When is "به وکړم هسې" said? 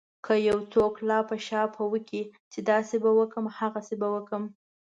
3.03-3.95